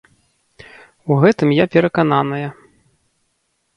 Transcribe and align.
У 1.11 1.17
гэтым 1.23 1.49
я 1.57 1.65
перакананая. 1.75 2.47